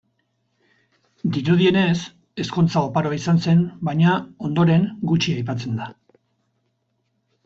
Dirudienez, 1.35 1.99
ezkontza 2.43 2.81
oparoa 2.87 3.17
izan 3.17 3.41
zen, 3.43 3.61
baina, 3.89 4.13
ondoren, 4.47 4.87
gutxi 5.13 5.35
aipatzen 5.43 5.77
da. 5.83 5.91